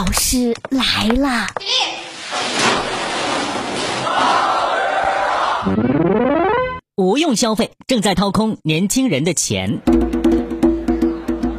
[0.00, 1.46] 老师来啦
[6.96, 9.82] 无用消费正在掏空年轻人的钱。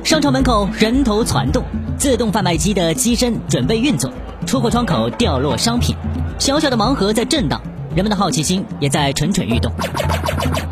[0.04, 1.64] 商场门口人头攒动
[2.00, 4.12] 自动贩卖机的机身准备运作
[4.48, 5.96] 出货窗口掉落商品。
[6.40, 7.62] 小小的盲盒在震荡
[7.96, 9.72] 人们的好奇心也在蠢蠢欲动。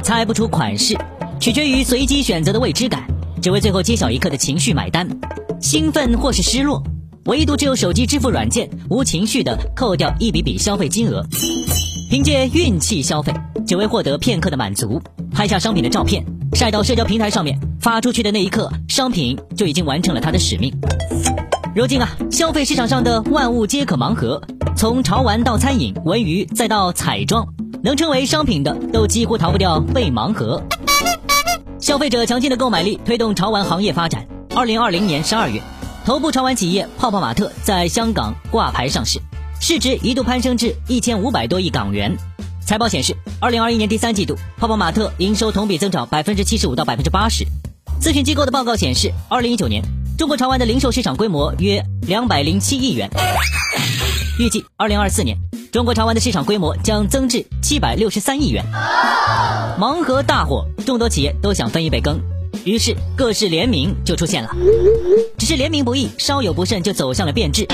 [0.01, 0.97] 猜不出款式
[1.39, 3.05] 取决于随机选择的未知感
[3.43, 5.07] 只为最后揭晓一刻的情绪买单。
[5.61, 6.81] 兴奋或是失落
[7.29, 11.23] 唯独只有手机支付软件无情绪的扣掉一笔笔消费金额，
[12.09, 13.31] 凭借运气消费，
[13.67, 14.99] 只为获得片刻的满足，
[15.31, 20.73] 拍下商品的照片，晒到社交平台上面，发出去的那一刻，商品就已经完成了它的使命。
[21.75, 24.41] 如今啊，消费市场上的万物皆可盲盒，
[24.75, 27.47] 从潮玩到餐饮、文娱，再到彩妆。
[27.83, 30.63] 能称为商品的，都几乎逃不掉被盲盒。
[31.79, 34.25] 消费者强劲的购买力推动潮玩行业发展。
[34.55, 35.61] 二零二零年十二月，
[36.09, 39.21] 头部潮玩企业泡泡玛特在香港挂牌上市，
[39.61, 42.17] 市值一度攀升至一千五百多亿港元。
[42.65, 47.45] 财报显示，二零二一年第三季度，泡泡玛特营收同比增长百分之七十五到百分之八十。
[48.01, 49.83] 咨询机构的报告显示，二零一九年
[50.17, 53.07] 中国潮玩的零售市场规模约两百零七亿元，
[54.39, 55.37] 预计二零二四年。
[55.71, 58.65] 中国潮玩的市场规模将增至七百六十三亿元，
[59.79, 62.19] 盲盒大火，众多企业都想分一杯羹，
[62.69, 64.55] 于是各式联名就出现了。
[65.39, 67.67] 只是联名不易，稍有不慎就走向了变质。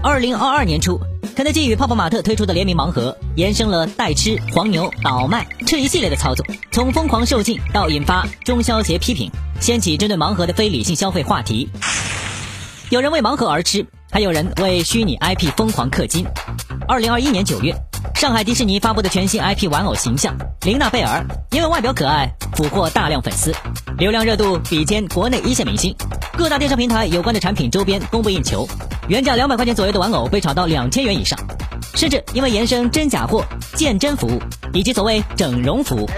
[0.00, 1.00] 二零二二年初，
[1.34, 9.28] 肯德基与泡泡玛特推出的联名盲盒，延伸了代吃、黄牛、倒卖这一系列的操作，从疯狂售罄到引发中消协批评，
[9.60, 11.68] 掀起针对盲盒的非理性消费话题。
[12.90, 16.24] 有人为盲盒而吃，还有人为虚拟 IP 疯狂氪金。
[16.86, 17.74] 二零二一年九月，
[18.18, 23.54] 上海迪士尼发布的全新 IP 玩偶形象琳娜贝尔，因为外表可爱，俘获大量粉丝，
[23.96, 25.94] 流量热度比肩国内一线明星。
[26.36, 28.66] 各大电商平台有关的产品周边供不应求，
[29.06, 31.38] 原价两百块钱左右的玩偶被炒到两千元以上，
[31.94, 33.44] 甚至因为延伸真假货
[33.76, 34.42] 鉴真服务
[34.72, 36.10] 以及所谓整容服务。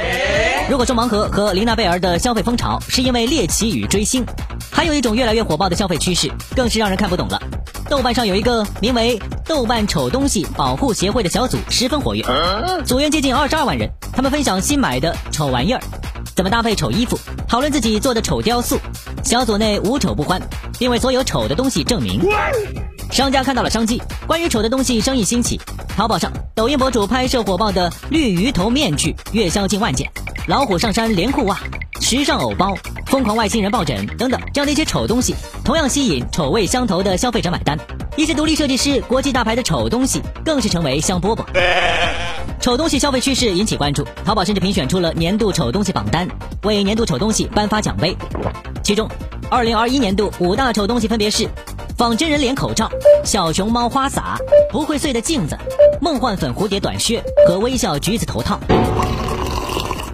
[0.71, 4.25] 如果说盲盒和琳娜贝尔的消费风潮是因为猎奇与追星，
[4.73, 7.39] 还有一种越来越火爆的消费趋势，更是让人看不懂了。
[7.91, 12.25] 豆瓣上有一个名为“豆瓣丑东西保护协会”的小组十分活跃，
[12.87, 13.91] 组员接近二十二万人。
[14.13, 15.83] 他们分享新买的丑玩意儿，
[16.37, 17.19] 怎么搭配丑衣服，
[17.49, 18.79] 讨论自己做的丑雕塑。
[19.25, 20.41] 小组内无丑不欢，
[20.79, 22.21] 并为所有丑的东西证明。
[23.11, 25.61] 商家看到了商机，关于丑的东西生意兴起。
[25.97, 30.07] 淘宝上，抖音博主拍摄火爆的绿鱼头面具，月销近万件；
[30.47, 31.59] 老虎上山连裤袜。
[32.01, 32.75] 时尚偶包、
[33.07, 35.35] 疯狂外星人抱枕等等，这样的一些丑东西，
[35.65, 37.79] 同样吸引丑味相投的消费者买单。
[38.17, 41.45] 一些独立设计师、国际大牌的丑东西，更是成为香饽饽。
[42.61, 46.27] 丑东西消费趋势引起关注，淘宝甚至评选出了年度丑东西榜单，
[46.65, 48.17] 为年度丑东西颁发奖杯。
[48.83, 49.09] 其中，
[49.49, 51.49] 二零二一年度五大丑东西分别是：
[51.97, 52.91] 仿真人脸口罩、
[53.25, 54.37] 小熊猫花洒、
[54.71, 55.57] 不会碎的镜子、
[56.01, 58.59] 梦幻粉蝴蝶短靴和微笑橘子头套。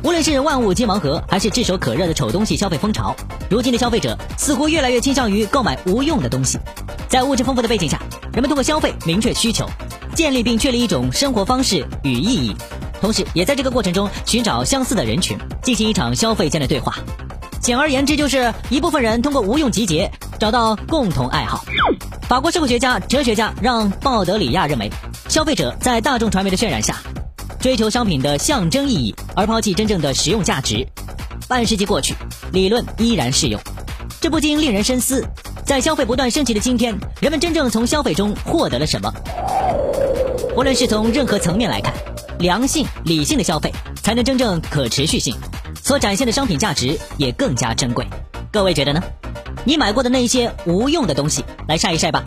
[0.07, 3.17] 无论是万物皆盲盒，还是炙手可热的丑东西消费风潮，
[3.51, 6.61] 如今的消费者似乎越来越倾向于购买无用的东西。
[7.09, 8.01] 在物质丰富的背景下，
[8.33, 9.69] 人们通过消费明确需求，
[10.15, 12.57] 建立并确立一种生活方式与意义，
[13.01, 16.95] 同时也在这个过程中寻找相似的人群，进行一场消费间的对话。
[17.61, 20.09] 简而言之，就是一部分人通过无用集结
[20.39, 21.65] 找到共同爱好。
[22.29, 24.89] 法国社会学家、哲学家让·鲍德里亚认为，
[25.29, 26.95] 消费者在大众传媒的渲染下。
[27.59, 30.85] 追求商品的象征意义，而抛弃真正的实用价值。
[31.47, 32.15] 半世纪过去，
[32.51, 33.61] 理论依然适用，
[34.21, 35.25] 这不禁令人深思：
[35.65, 39.13] 在消费不断升级的今天，人们真正从消费中获得了什么？
[40.57, 41.93] 无论是从任何层面来看，
[42.41, 45.37] 良性、理性的消费才能真正可持续性，
[45.85, 48.05] 所展现的商品价值也更加珍贵。
[48.51, 49.01] 各位觉得呢？
[49.65, 52.25] 你买过的那些无用的东西，来晒一晒吧。